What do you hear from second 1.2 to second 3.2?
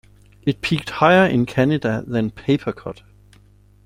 in Canada than "Papercut".